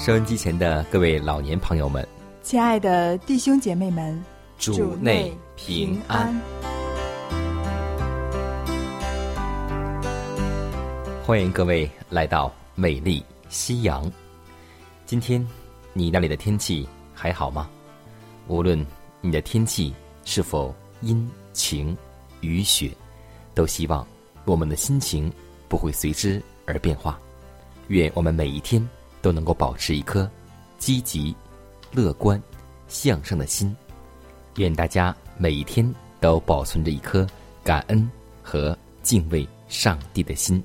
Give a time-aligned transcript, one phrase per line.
[0.00, 2.08] 收音机前的各位老年朋友们，
[2.42, 4.18] 亲爱的弟兄姐妹们，
[4.56, 6.34] 主内平安！
[11.22, 14.10] 欢迎各位来到美丽夕阳。
[15.04, 15.46] 今天
[15.92, 17.68] 你那里的天气还好吗？
[18.48, 18.82] 无论
[19.20, 21.94] 你的天气是否阴晴
[22.40, 22.90] 雨雪，
[23.52, 24.06] 都希望
[24.46, 25.30] 我们的心情
[25.68, 27.20] 不会随之而变化。
[27.88, 28.82] 愿我们每一天。
[29.22, 30.28] 都能够保持一颗
[30.78, 31.34] 积极、
[31.92, 32.40] 乐观、
[32.88, 33.74] 向上的心。
[34.56, 37.26] 愿大家每一天都保存着一颗
[37.62, 38.10] 感恩
[38.42, 40.62] 和敬畏上帝的心。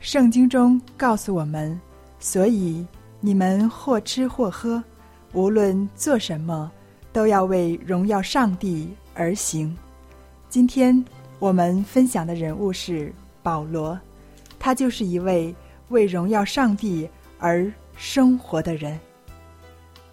[0.00, 1.78] 圣经中告诉我们，
[2.18, 2.86] 所以
[3.20, 4.82] 你们或吃或喝，
[5.32, 6.70] 无论做什么，
[7.12, 9.76] 都要为荣耀上帝而行。
[10.48, 11.04] 今天
[11.38, 13.12] 我们分享的人物是
[13.42, 13.98] 保罗，
[14.58, 15.54] 他就是一位
[15.88, 17.08] 为荣耀上帝。
[17.38, 18.98] 而生活的人，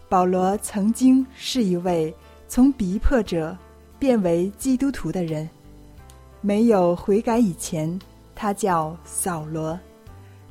[0.09, 2.13] 保罗曾经是一位
[2.47, 3.57] 从逼迫者
[3.97, 5.49] 变为基督徒的人。
[6.41, 7.99] 没有悔改以前，
[8.35, 9.79] 他叫扫罗，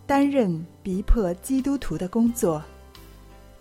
[0.07, 2.63] 担任逼迫基督徒的工作。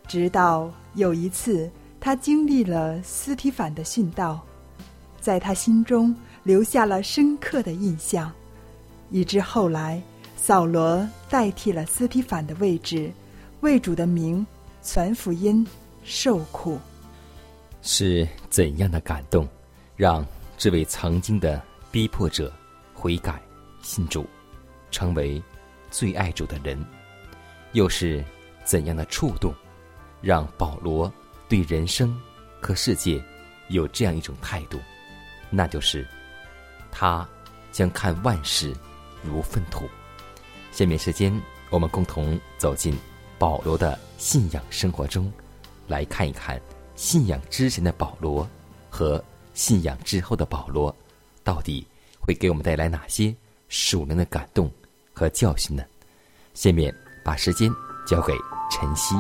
[0.08, 1.69] 直到有一次，
[2.00, 4.40] 他经历了斯提凡的殉道，
[5.19, 8.31] 在他心中留下了深刻的印象，
[9.09, 10.02] 以致后来。
[10.42, 13.12] 扫罗代替了斯提凡的位置，
[13.60, 14.46] 为主的名
[14.82, 15.68] 传福音、
[16.04, 16.80] 受苦，
[17.82, 19.48] 是怎样的感动，
[19.98, 20.26] 让
[20.58, 21.62] 这位曾经的
[21.92, 22.52] 逼迫者
[22.96, 23.40] 悔改
[23.84, 24.26] 信主，
[24.90, 25.40] 成为
[25.92, 26.84] 最爱主的人？
[27.74, 28.24] 又是
[28.64, 29.54] 怎样的触动，
[30.22, 31.12] 让保罗
[31.48, 32.20] 对人生
[32.60, 33.24] 和世界
[33.68, 34.80] 有这样一种态度？
[35.52, 36.08] 那就是
[36.92, 37.28] 他
[37.72, 38.74] 将看万事
[39.22, 39.88] 如粪土。
[40.72, 41.34] 下面时间，
[41.69, 42.97] 我们共同走进
[43.38, 45.31] 保罗的信仰生活中，
[45.88, 46.59] 来看一看
[46.96, 48.47] 信仰之前的保罗
[48.90, 50.96] 和信仰之后的保罗，
[51.44, 51.85] 到底
[52.19, 53.35] 会给我们带来哪些
[53.68, 54.72] 属灵的感动
[55.13, 55.84] 和教训呢？
[56.53, 56.94] 下面
[57.24, 57.72] 把时间
[58.07, 58.34] 交给
[58.72, 59.16] 晨曦。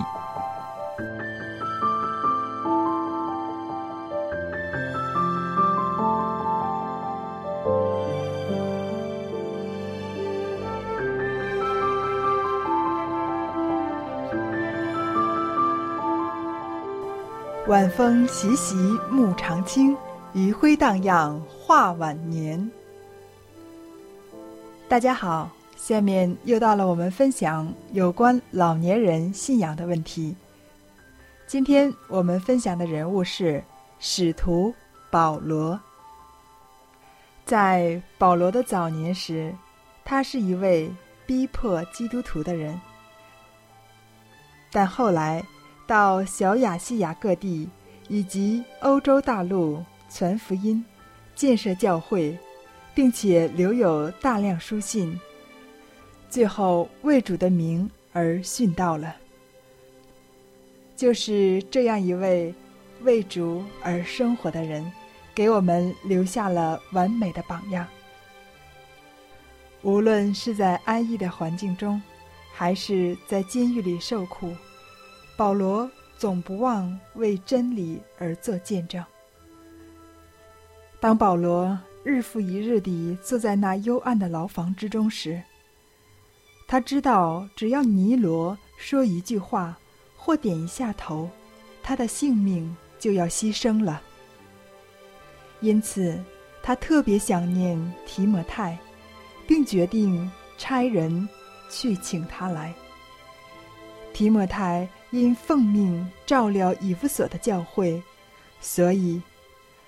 [17.69, 18.75] 晚风习习，
[19.11, 19.95] 木长青；
[20.33, 22.59] 余晖荡漾，画晚年。
[24.87, 30.35] 大家好，下面又到了我们分享有关老年人信仰的问题。
[31.45, 33.63] 今天我们分享的人物是
[33.99, 34.73] 使徒
[35.11, 35.79] 保罗。
[37.45, 39.53] 在保罗的早年时，
[40.03, 40.91] 他是一位
[41.27, 42.81] 逼迫基督徒的人，
[44.71, 45.45] 但后来。
[45.89, 47.67] 到小亚细亚各地
[48.09, 50.85] 以及欧洲大陆传福音、
[51.33, 52.37] 建设教会，
[52.93, 55.19] 并且留有大量书信。
[56.29, 59.15] 最后为主的名而殉道了。
[60.95, 62.53] 就是这样一位
[63.01, 64.91] 为主而生活的人，
[65.33, 67.87] 给我们留下了完美的榜样。
[69.81, 71.99] 无论是在安逸的环境中，
[72.53, 74.53] 还是在监狱里受苦。
[75.39, 79.01] 保罗总不忘为真理而做见证。
[80.99, 85.41] 当保罗日复一日地坐在那幽暗的牢房之中时，
[86.67, 89.79] 他知道，只要尼罗说一句话
[90.17, 91.29] 或点一下头，
[91.81, 94.01] 他的性命就要牺牲了。
[95.61, 96.21] 因此，
[96.61, 98.77] 他特别想念提摩太，
[99.47, 101.29] 并决定差人
[101.69, 102.73] 去请他来。
[104.11, 108.01] 提摩太因奉命照料以弗所的教会，
[108.61, 109.21] 所以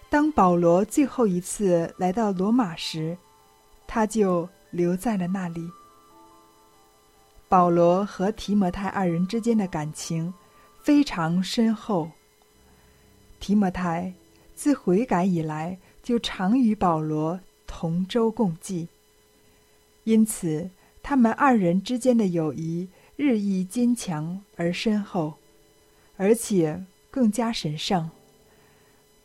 [0.10, 3.16] 当保罗最后一次来到罗马时，
[3.88, 5.70] 他就留在了那里。
[7.48, 10.34] 保罗和提摩太二人之间的感情
[10.82, 12.10] 非常深厚。
[13.40, 14.14] 提摩太
[14.56, 18.88] 自悔改以来就常与保罗同舟共济，
[20.04, 20.70] 因此
[21.04, 22.88] 他们二人之间的友谊
[23.24, 25.32] 日益坚强而深厚，
[26.18, 28.10] 而且更加神圣。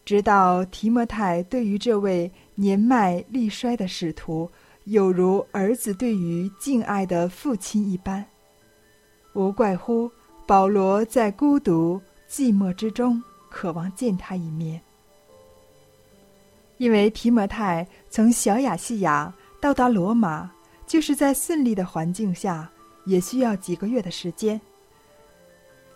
[0.05, 4.51] 直到提摩太对于这位年迈力衰的使徒。
[4.85, 8.25] 有如儿子对于敬爱的父亲一般，
[9.33, 10.09] 无怪乎
[10.47, 12.01] 保罗在孤独
[12.31, 13.21] 寂寞之中
[13.51, 14.81] 渴望见他一面。
[16.77, 20.49] 因为提摩太从小亚细亚到达罗马，
[20.87, 22.71] 就是在顺利的环境下，
[23.07, 24.61] 也需要几个月的时间。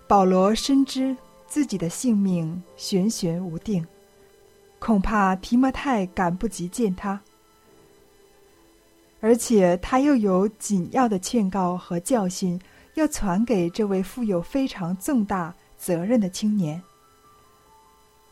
[0.08, 1.16] 保罗深知
[1.46, 3.86] 自己的性命悬悬无定，
[4.78, 7.20] 恐怕提摩太赶不及见他。
[9.20, 12.58] 而且他又有紧要的劝告和教训
[12.94, 16.82] 要传给这位负有非常重大责任的青年，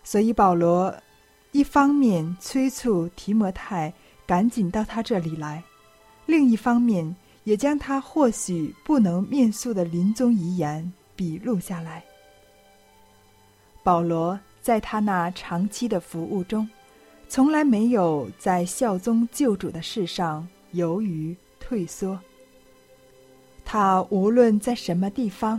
[0.03, 0.95] 所以保罗
[1.53, 3.93] 一方面催促提摩太
[4.27, 5.63] 赶紧到他这里来，
[6.25, 7.15] 另一方面
[7.49, 12.05] 也将他或许不能面诉的临终遗言笔录下来。
[13.83, 16.69] 保罗在他那长期的服务中，
[17.27, 20.47] 从来没有在效忠救主的事上。
[20.73, 22.19] 由于退缩，
[23.65, 25.59] 他无论在什么地方，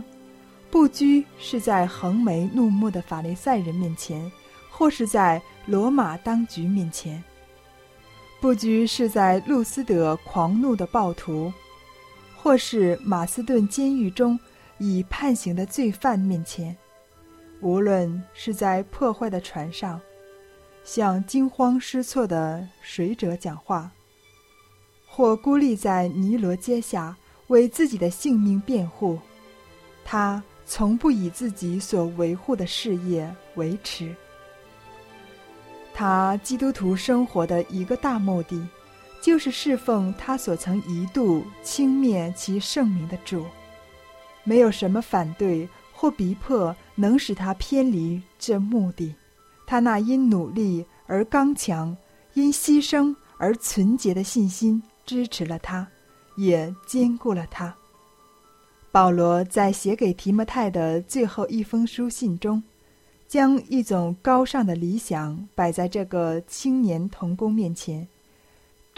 [0.70, 4.30] 不拘是在横眉怒目的法利赛人面前，
[4.70, 7.20] 或是在罗马当局面前；
[8.40, 11.52] 不拘是在路斯德狂怒的暴徒，
[12.42, 14.38] 或是马斯顿监狱中
[14.78, 16.74] 已判刑的罪犯面前；
[17.60, 20.00] 无论是在破坏的船上，
[20.82, 23.92] 向惊慌失措的水者讲话。
[25.06, 27.14] 或孤立在尼罗街下
[27.48, 29.18] 为自己的性命辩护，
[30.02, 34.14] 他从不以自己所维护的事业维持。
[35.92, 38.66] 他基督徒生活的一个大目的，
[39.20, 43.44] 就是侍奉他所曾一度轻蔑其圣名的主。
[44.44, 49.14] 没有什么反对或逼迫能使他偏离这目的。
[49.66, 51.96] 他那因努力而刚强、
[52.34, 54.82] 因牺牲而纯洁的信心。
[55.06, 55.84] 支持了他，
[56.36, 57.74] 也兼顾了他。
[58.92, 62.62] 保罗在写给提摩太的最后一封书信中，
[63.26, 68.06] 将一种高尚的理想摆在这个青年童工面前，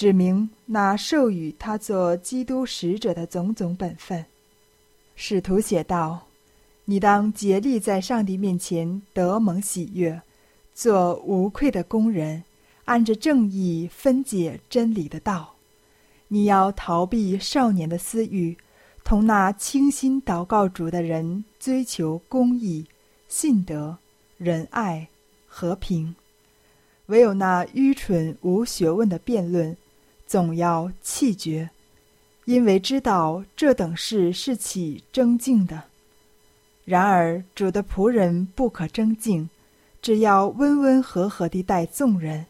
[0.02, 4.26] 指明那授予他做基督使者的种种本分。
[5.14, 6.26] 使徒写道
[6.86, 10.20] ：“你当竭力在上帝面前得蒙喜悦，
[10.74, 12.42] 做无愧的工人，
[12.86, 15.54] 按着正义分解真理的道。”
[16.26, 18.58] 你要逃避少年的私欲，
[19.04, 22.84] 同那倾心祷告主的人追求公义、
[23.28, 23.96] 信德、
[24.36, 25.06] 仁爱、
[25.46, 26.12] 和平。
[27.06, 29.76] 唯有那愚蠢无学问的辩论，
[30.32, 31.68] 总要气绝，
[32.46, 35.82] 因为知道这等事是起争竞的。
[36.86, 39.50] 然而主的仆人不可争竞，
[40.00, 42.46] 只要温温和和地待众人，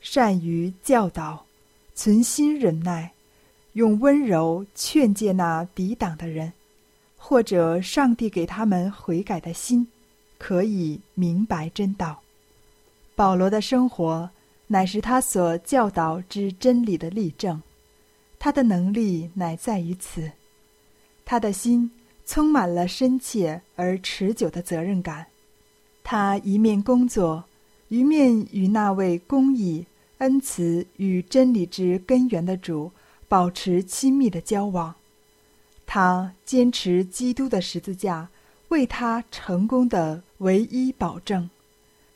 [0.00, 1.46] 善于教导。
[1.94, 3.12] 存心忍耐，
[3.74, 6.52] 用温柔劝诫那抵挡的人，
[7.16, 9.86] 或者上帝给他们悔改的心，
[10.36, 12.20] 可以明白真道。
[13.14, 14.28] 保罗的生活
[14.68, 17.62] 乃是他所教导之真理的例证，
[18.38, 20.32] 他的能力乃在于此。
[21.24, 21.90] 他的心
[22.26, 25.26] 充满了深切而持久的责任感，
[26.02, 27.44] 他一面工作，
[27.88, 29.86] 一面与那位公义。
[30.18, 32.92] 恩慈与真理之根源的主
[33.28, 34.94] 保持亲密的交往，
[35.84, 38.28] 他坚持基督的十字架
[38.68, 41.50] 为他成功的唯一保证。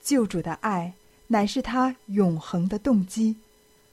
[0.01, 0.95] 救主的爱
[1.29, 3.37] 乃是他永恒的动机，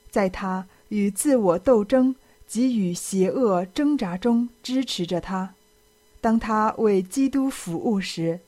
[0.09, 2.15] 在他与自我斗争
[2.45, 5.53] 及与邪恶挣扎中支持着他。
[6.19, 8.39] 当他为基督服务时，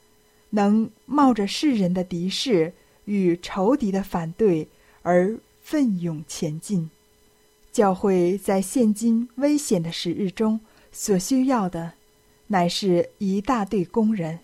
[0.50, 2.74] 能冒着世人的敌视
[3.06, 4.68] 与仇敌的反对
[5.04, 5.40] 而。
[5.70, 6.90] 奋勇前进，
[7.74, 10.62] 教会在现今危险的时日中
[10.94, 11.92] 所需要的，
[12.48, 14.40] 乃是一大队工人，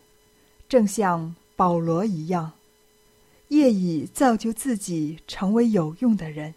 [0.68, 2.52] 正像保罗一样，
[3.58, 6.54] 业已造就自己成为有用的人，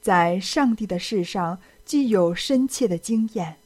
[0.00, 3.56] 在上帝的事上具有深切的经验。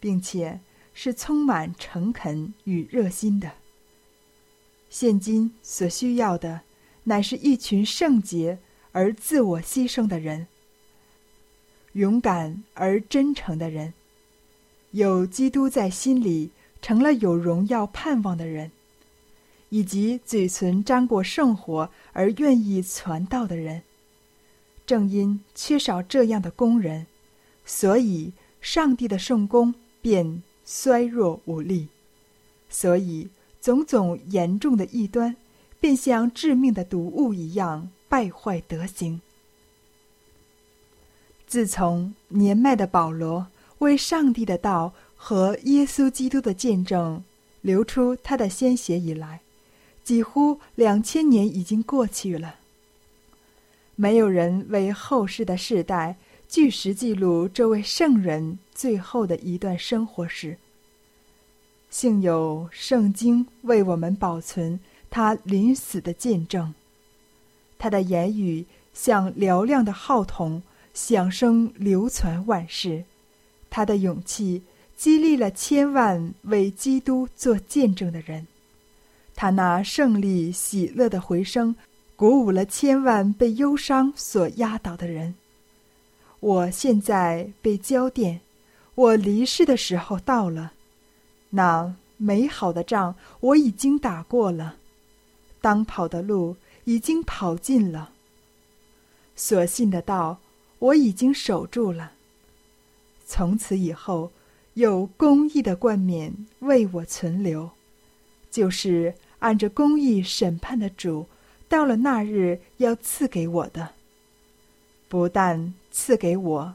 [0.00, 0.60] 并且
[0.94, 3.52] 是充满诚恳与热心的。
[4.90, 6.62] 现今所需要的，
[7.04, 8.58] 乃是一群圣洁
[8.92, 10.46] 而自我牺牲的人，
[11.92, 13.92] 勇敢而真诚的人，
[14.92, 18.70] 有基督在心里，成了有荣耀盼望的人。
[19.70, 23.82] 以及嘴唇沾过圣火而愿意传道的人，
[24.86, 27.06] 正因缺少这样的工人，
[27.64, 31.88] 所以上帝的圣功便衰弱无力。
[32.70, 33.28] 所以
[33.60, 35.36] 种种严重的异端，
[35.80, 39.20] 便像致命的毒物一样败坏德行。
[41.46, 43.46] 自从年迈的保罗
[43.78, 47.24] 为上帝的道和耶稣基督的见证
[47.62, 49.40] 流出他的鲜血以来，
[50.08, 52.54] 几乎两千年已经过去了，
[53.94, 56.16] 没有人为后世的世代
[56.48, 60.56] 据实记录这位圣人最后的一段生活史。
[61.90, 66.72] 幸有圣经为我们保存他临死的见证，
[67.78, 70.62] 他的言语像嘹亮的号筒，
[70.94, 73.04] 响声流传万世；
[73.68, 74.62] 他的勇气
[74.96, 78.46] 激励了千万为基督做见证的人。
[79.40, 81.76] 他那胜利喜乐的回声，
[82.16, 85.36] 鼓舞了千万被忧伤所压倒的人。
[86.40, 88.40] 我现在被交电，
[88.96, 90.72] 我离世的时候到了。
[91.50, 94.74] 那美好的仗我已经打过了，
[95.60, 98.10] 当跑的路已经跑尽了。
[99.36, 100.40] 所信的道
[100.80, 102.10] 我已经守住了。
[103.24, 104.32] 从此以后，
[104.74, 107.70] 有公义的冠冕为我存留，
[108.50, 109.14] 就是。
[109.40, 111.26] 按着公义审判的主，
[111.68, 113.90] 到了那日要赐给我的，
[115.08, 116.74] 不但赐给我，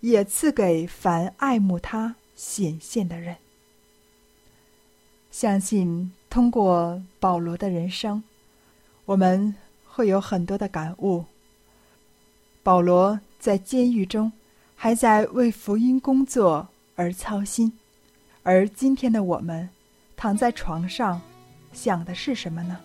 [0.00, 3.36] 也赐给凡爱慕他显现的人。
[5.30, 8.22] 相信通过保罗的人生，
[9.06, 9.54] 我们
[9.86, 11.24] 会有很多的感悟。
[12.62, 14.30] 保罗在监狱中，
[14.76, 17.72] 还在为福音工作而操心，
[18.42, 19.70] 而今天的我们，
[20.14, 21.20] 躺在床上。
[21.72, 22.76] 想的是什么呢？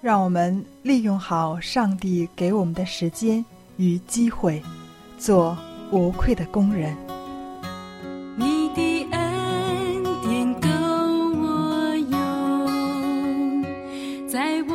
[0.00, 3.42] 让我们利用好上帝给我们的时间
[3.78, 4.62] 与机会，
[5.18, 5.56] 做
[5.90, 6.94] 无愧的工人。
[8.36, 10.68] 你的恩典够
[11.40, 13.62] 我用，
[14.28, 14.74] 在我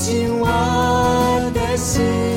[0.00, 0.46] 进我
[1.52, 2.29] 的心。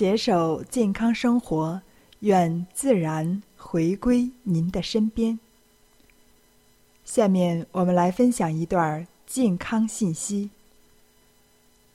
[0.00, 1.82] 携手健康生活，
[2.20, 5.38] 愿自然回归您的身边。
[7.04, 10.48] 下面我们来分享一段健康信息。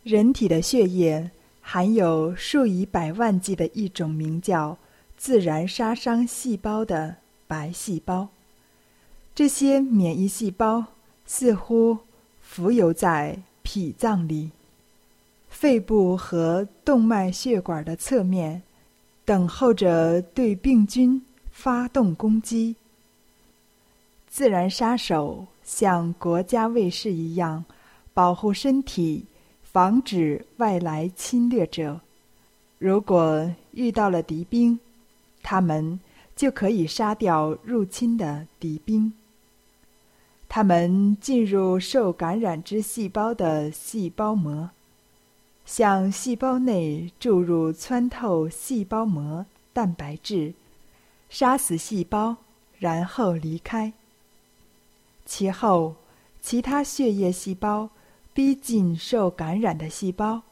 [0.03, 1.31] 人体的血液
[1.62, 4.77] 含有数以百万计的一种名叫
[5.17, 7.15] 自然杀伤细胞的
[7.47, 8.29] 白细胞，
[9.33, 10.85] 这些免疫细胞
[11.25, 11.97] 似乎
[12.39, 14.51] 浮游在脾脏里。
[15.55, 18.62] 肺部和动脉血管的侧面，
[19.24, 21.19] 等候着对病菌
[21.50, 22.75] 发动攻击。
[24.27, 27.63] 自然杀手像国家卫士一样，
[28.13, 29.25] 保护身体，
[29.63, 32.01] 防止外来侵略者。
[32.77, 34.77] 如果遇到了敌兵，
[35.41, 35.98] 他们
[36.35, 39.11] 就可以杀掉入侵的敌兵。
[40.50, 44.70] 他们进入受感染之细胞的细胞膜。
[45.65, 50.53] 向细胞内注入穿透细胞膜蛋白质，
[51.27, 52.37] 杀死细胞，
[52.77, 53.91] 然后离开。
[55.25, 55.95] 其后，
[56.39, 57.89] 其他血液细胞
[58.31, 60.43] 逼近受感染的细胞，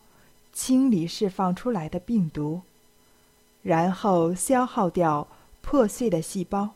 [0.51, 2.61] 清理释放出来的病毒，
[3.61, 5.27] 然后消耗掉
[5.61, 6.71] 破碎的细胞。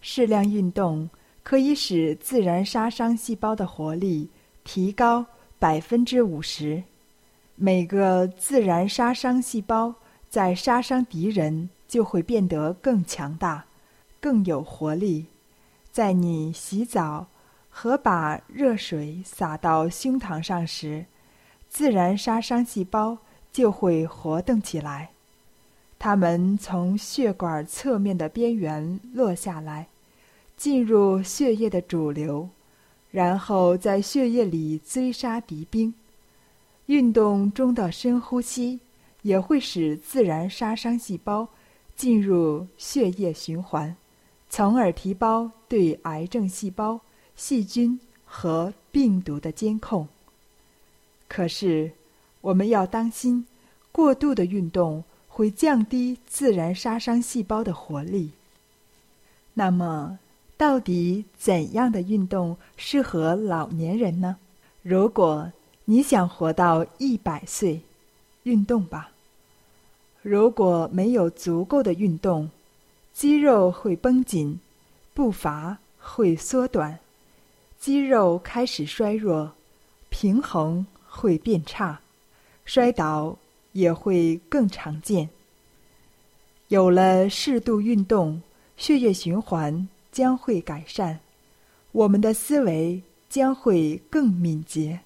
[0.00, 1.10] 适量运动
[1.42, 4.30] 可以使自然杀伤细胞的活力
[4.64, 5.26] 提高
[5.58, 6.82] 百分之五十。
[7.62, 9.94] 每个自然杀伤细胞
[10.30, 13.66] 在杀伤敌人就会变得更强大、
[14.18, 15.26] 更有活力。
[15.92, 17.26] 在你洗澡
[17.68, 21.04] 和把热水洒到胸膛上时，
[21.68, 23.18] 自然杀伤细胞
[23.52, 25.10] 就会活动起来。
[25.98, 29.88] 它们从血管侧面的边缘落下来，
[30.56, 32.48] 进入血液的主流，
[33.10, 35.92] 然后在血液里追杀敌兵。
[36.90, 38.80] 运动中的深呼吸
[39.22, 41.46] 也会使自然杀伤细胞
[41.94, 43.94] 进入血液循环，
[44.48, 47.00] 从而提高对癌症细胞、
[47.36, 50.08] 细菌和病毒的监控。
[51.28, 51.92] 可是，
[52.40, 53.46] 我们要当心，
[53.92, 58.32] 过度的运动会降低自然杀伤细胞的活力。
[59.54, 60.18] 那么，
[60.56, 64.38] 到底怎样的运动适合老年人呢？
[64.82, 65.52] 如果
[65.90, 67.80] 你想活到一百岁，
[68.44, 69.10] 运动吧。
[70.22, 72.48] 如果没有足够的运动，
[73.12, 74.60] 肌肉会绷紧，
[75.14, 77.00] 步伐会缩短，
[77.76, 79.50] 肌肉开始衰弱，
[80.10, 82.00] 平衡会变差，
[82.64, 83.36] 摔倒
[83.72, 85.28] 也会更常见。
[86.68, 88.40] 有了适度运动，
[88.76, 91.18] 血液循环将会改善，
[91.90, 95.00] 我们的思维将会更敏捷。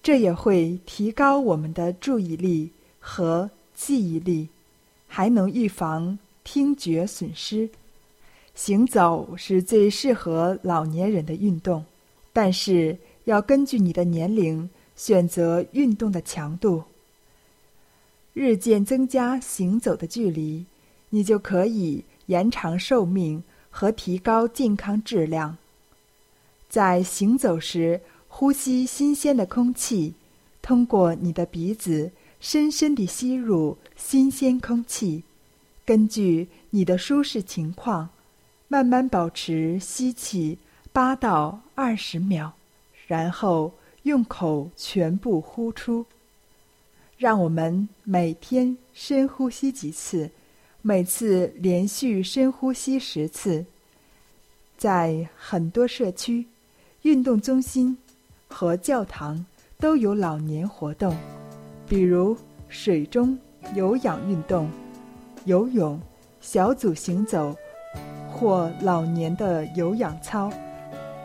[0.00, 4.48] 这也会提高我们的注意力和记忆力，
[5.06, 7.68] 还能预防听觉损失。
[8.54, 11.84] 行走是最适合老年人的运动，
[12.32, 16.82] 但是要根据你的年龄选择运动的强度。
[18.32, 20.64] 日渐增加行走的距离，
[21.10, 25.56] 你就可以延长寿命和提高健康质量。
[26.70, 28.00] 在行走时。
[28.40, 30.14] 呼吸新鲜的空气，
[30.62, 35.24] 通过你的鼻子深深地吸入新鲜空气。
[35.84, 38.10] 根据你的舒适情况，
[38.68, 40.56] 慢慢保持吸气
[40.92, 42.52] 八到二十秒，
[43.08, 43.72] 然后
[44.04, 46.06] 用口全部呼出。
[47.16, 50.30] 让我们每天深呼吸几次，
[50.80, 53.66] 每次连续深呼吸十次。
[54.76, 56.46] 在很多社区，
[57.02, 57.98] 运动中心。
[58.48, 59.44] 和教堂
[59.78, 61.16] 都有老年活动，
[61.86, 62.36] 比如
[62.68, 63.38] 水中
[63.74, 64.68] 有氧运动、
[65.44, 66.00] 游泳、
[66.40, 67.54] 小组行走
[68.30, 70.50] 或老年的有氧操。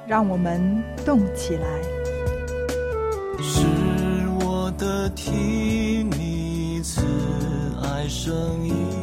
[0.05, 1.81] 让我们动起来。
[3.41, 3.65] 是
[4.41, 7.01] 我的听你慈
[7.81, 8.33] 爱声
[8.67, 9.02] 音。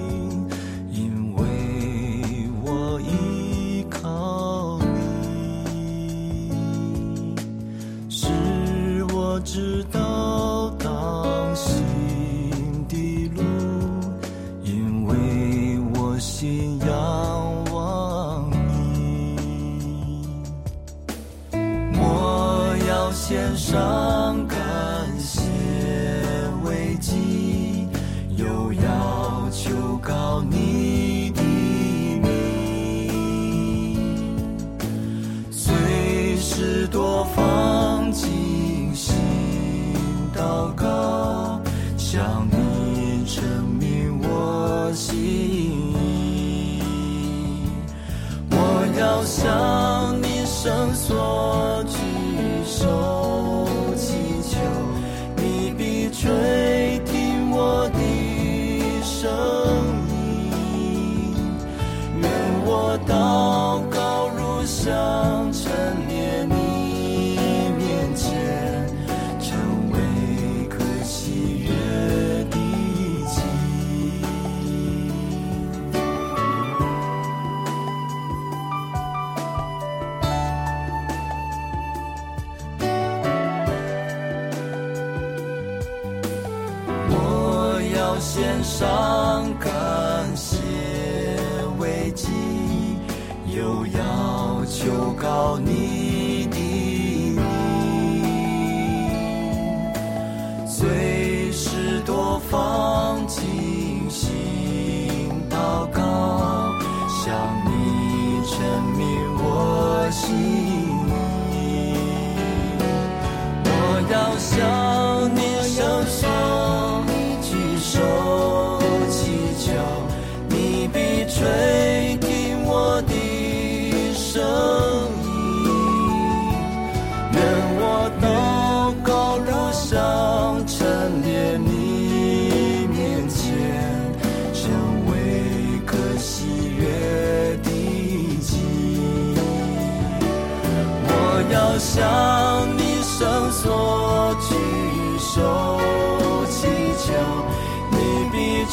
[9.42, 10.09] 知道
[62.92, 65.70] 我祷告如香陈
[66.08, 67.38] 列你
[67.78, 68.26] 面前，
[69.38, 69.48] 成
[69.92, 69.96] 为
[70.68, 71.70] 可喜悦
[72.50, 72.56] 的
[73.28, 73.38] 祭。
[87.08, 89.46] 我要献上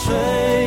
[0.07, 0.66] 必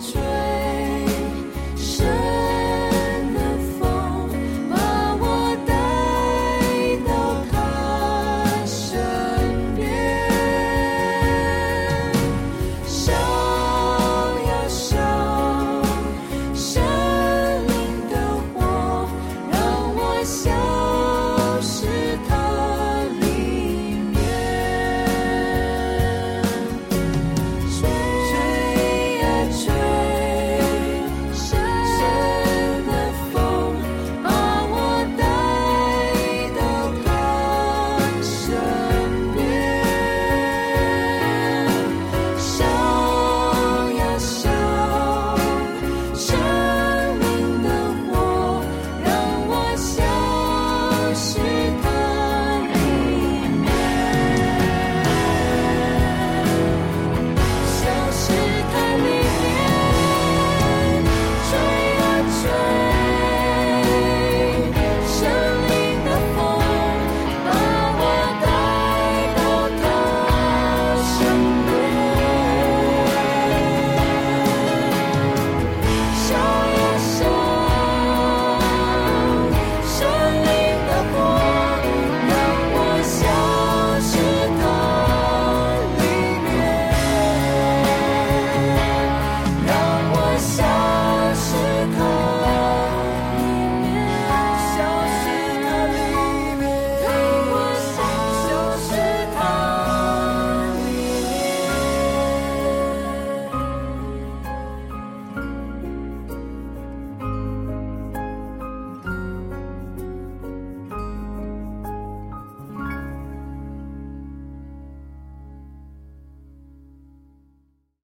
[0.00, 0.20] 吹
[2.04, 2.53] 呀